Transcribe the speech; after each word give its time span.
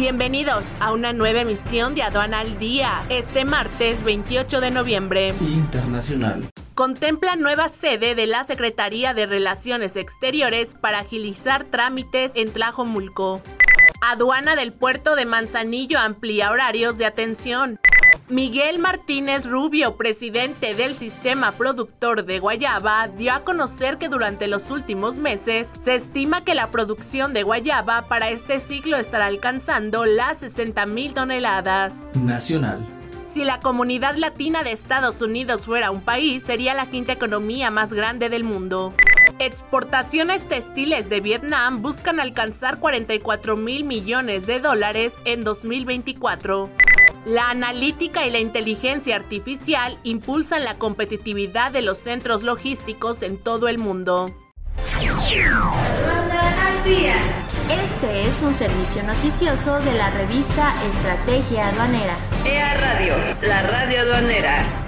Bienvenidos 0.00 0.64
a 0.80 0.94
una 0.94 1.12
nueva 1.12 1.42
emisión 1.42 1.94
de 1.94 2.02
Aduana 2.02 2.40
al 2.40 2.58
Día, 2.58 3.02
este 3.10 3.44
martes 3.44 4.02
28 4.02 4.62
de 4.62 4.70
noviembre. 4.70 5.34
Internacional. 5.42 6.48
Contempla 6.74 7.36
nueva 7.36 7.68
sede 7.68 8.14
de 8.14 8.26
la 8.26 8.42
Secretaría 8.44 9.12
de 9.12 9.26
Relaciones 9.26 9.96
Exteriores 9.96 10.74
para 10.74 11.00
agilizar 11.00 11.64
trámites 11.64 12.32
en 12.36 12.50
Tlajomulco. 12.50 13.42
Aduana 14.00 14.56
del 14.56 14.72
puerto 14.72 15.16
de 15.16 15.26
Manzanillo 15.26 15.98
amplía 15.98 16.50
horarios 16.50 16.96
de 16.96 17.04
atención. 17.04 17.78
Miguel 18.30 18.78
Martínez 18.78 19.44
Rubio, 19.44 19.96
presidente 19.96 20.76
del 20.76 20.94
sistema 20.94 21.50
productor 21.56 22.24
de 22.24 22.38
guayaba, 22.38 23.08
dio 23.08 23.32
a 23.32 23.40
conocer 23.40 23.98
que 23.98 24.08
durante 24.08 24.46
los 24.46 24.70
últimos 24.70 25.18
meses 25.18 25.68
se 25.82 25.96
estima 25.96 26.44
que 26.44 26.54
la 26.54 26.70
producción 26.70 27.34
de 27.34 27.42
guayaba 27.42 28.06
para 28.06 28.30
este 28.30 28.60
ciclo 28.60 28.98
estará 28.98 29.26
alcanzando 29.26 30.06
las 30.06 30.38
60 30.38 30.86
mil 30.86 31.12
toneladas. 31.12 32.14
Nacional. 32.14 32.86
Si 33.24 33.44
la 33.44 33.58
comunidad 33.58 34.14
latina 34.16 34.62
de 34.62 34.70
Estados 34.70 35.22
Unidos 35.22 35.66
fuera 35.66 35.90
un 35.90 36.00
país, 36.00 36.44
sería 36.44 36.72
la 36.74 36.88
quinta 36.88 37.12
economía 37.12 37.72
más 37.72 37.92
grande 37.92 38.28
del 38.28 38.44
mundo. 38.44 38.94
Exportaciones 39.40 40.46
textiles 40.46 41.08
de 41.08 41.20
Vietnam 41.20 41.82
buscan 41.82 42.20
alcanzar 42.20 42.78
44 42.78 43.56
mil 43.56 43.82
millones 43.84 44.46
de 44.46 44.60
dólares 44.60 45.14
en 45.24 45.42
2024. 45.42 46.70
La 47.24 47.50
analítica 47.50 48.26
y 48.26 48.30
la 48.30 48.38
inteligencia 48.38 49.16
artificial 49.16 49.98
impulsan 50.02 50.64
la 50.64 50.78
competitividad 50.78 51.70
de 51.70 51.82
los 51.82 51.98
centros 51.98 52.42
logísticos 52.42 53.22
en 53.22 53.38
todo 53.38 53.68
el 53.68 53.78
mundo. 53.78 54.34
Este 57.70 58.26
es 58.26 58.42
un 58.42 58.54
servicio 58.54 59.02
noticioso 59.02 59.78
de 59.80 59.92
la 59.92 60.10
revista 60.10 60.74
Estrategia 60.92 61.68
Aduanera. 61.68 62.16
EA 62.44 62.74
Radio, 62.74 63.14
la 63.42 63.62
radio 63.62 64.00
aduanera. 64.00 64.79